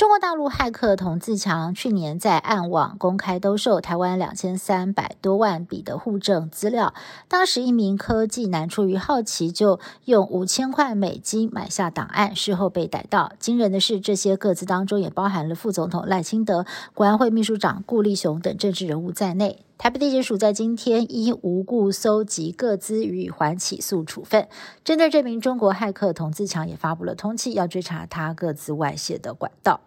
[0.00, 6.94] 中国大陆骇客童自强去年在暗网公开兜售台湾两千三百多万笔的户政资料，
[7.28, 13.32] 当时一名科技男出于好奇，就用五千块美金买下档案，事后被逮到。
[13.38, 16.64] 惊人的是，这些个资当中也包含了副总统赖清德、
[16.94, 19.66] 国安会秘书长顾立雄等政治人物在内。
[19.76, 24.48] 台北地检署在今天依无故搜集各资予以缓起诉处分。
[24.82, 29.80] 针对这名中国骇客童自强，也发布了通缉，要追查他各自外泄的管道。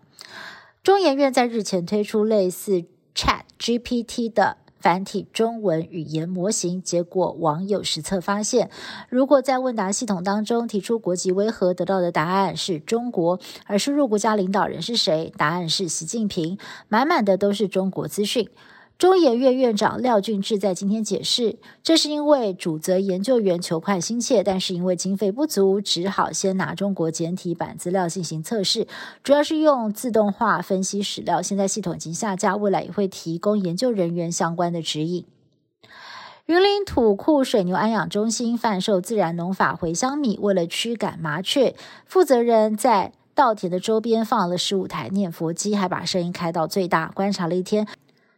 [0.84, 2.84] 中研院在日前推出类似
[3.16, 8.70] Chat GPT 的繁体中文语言模型，结果网友实测发现，
[9.08, 16.58] 如果在问答系统当中提出国籍为何，得到的答案是中国；而输入国家领导人是谁，答案是习近平，
[16.90, 18.50] 满满的都是中国资讯。
[19.04, 28.88] 中研院院长廖俊志在今天解释，这是因为主责研究员求快心切，但是因为经费不足，只好先拿中国简体版资料进行测试，
[29.22, 31.42] 主要是用自动化分析史料。
[31.42, 35.26] 现在系统已经下架，未来也会提供研究人员相关的指引。
[36.46, 47.86] 云林土库水牛安养中心贩售自然农法茴香米，为了驱赶麻雀，负责人在稻田的周边放了十五台念佛机，还把声音开到最大，观察了一天。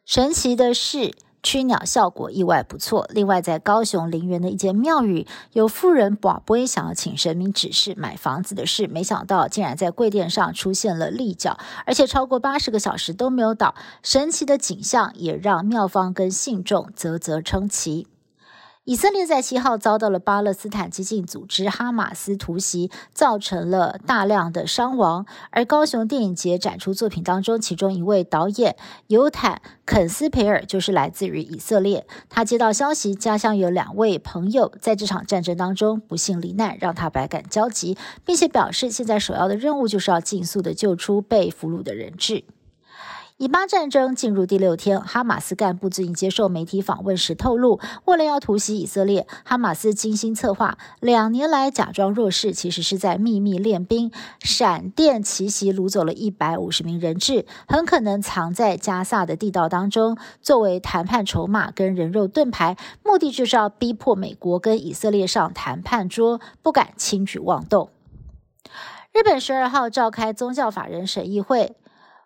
[0.05, 3.07] 神奇的是，驱鸟效果意外不错。
[3.09, 13.73] 另外，在高雄陵园的一间庙宇，有富人宝贝想要请神明指示买房子的事，没想到竟然在柜垫上出现了立脚，而且超过八十个小时都没有倒。
[14.03, 18.07] 神奇的景象也让庙方跟信众啧啧称奇。
[18.85, 25.25] 以色列在七号遭到了巴勒斯坦激进组织哈马斯突袭，造成了大量的伤亡。
[25.49, 28.75] 而高雄电影节展出作品当中，其中一位导演
[29.07, 32.05] 尤坦肯斯培尔就是来自于以色列。
[32.29, 42.43] 他接到消息，家乡有两位朋友在这场战争当中不幸罹难，让他百感交集，并且表示现在首要的任务就是要尽速的救出被俘虏的人质。
[43.37, 54.09] 以巴战争进入第六天，哈马斯干部最近接受媒体访问时透露，为了要突袭以色列，哈马斯精心策划，两年来假装弱势，其实是在秘密练兵，
[54.39, 67.89] 闪电奇袭掳走了一百五十名人质，很可能藏在加萨的地道当中，作为谈判筹码跟人肉盾牌，目的就是要逼迫美国跟以色列上谈判桌，不敢轻举妄动。
[69.11, 71.75] 日本十二号召开宗教法人审议会。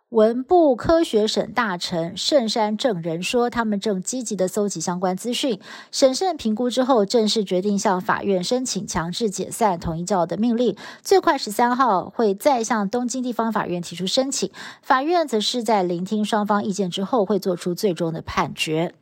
[0.10, 5.60] 文部科学省大臣圣山正人说，他们正积极的搜集相关资讯，
[5.92, 14.50] 审慎评估之后，正式决定向法院申请强制解散统一教的命令，最快十三号会再向东京地方法院提出申请，
[14.82, 18.96] 法院则是在聆听双方意见之后，会做出最终的判决。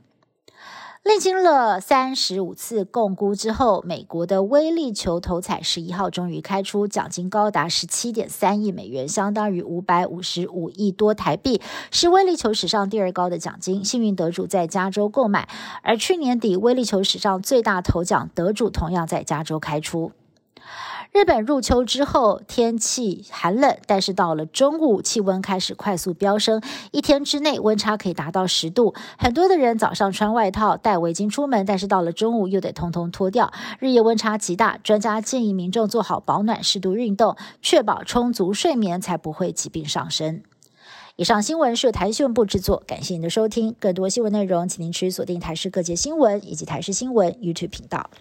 [1.08, 13.86] 历经了三十五次共估之后，美国的威力球头彩十一号终于开出，奖金高达十七点三亿美元，相当于五百五十五亿多台币，是威力球史上第二高的奖金。
[13.86, 15.48] 幸运得主在加州购买，
[15.82, 20.12] 而去年底威力球史上最大头奖得主同样在加州开出。
[21.12, 28.94] 日本入秋之后，天气寒冷，但是到了中午，气温开始快速飙升，一天之内温差可以达到十度。
[29.18, 33.52] 很多的人早上穿外套、戴围巾出门，但是到了中午又得通通脱掉。
[33.80, 40.44] 日夜温差极大，专家建议民众做好保暖、适度运动，确保充足睡眠，才不会疾病上升。
[41.16, 43.74] 以上新闻是台新闻部制作，感谢您的收听。
[43.80, 48.12] 更多新闻内容，请您持续锁定台视各界新闻以及台视新闻 YouTube 频道。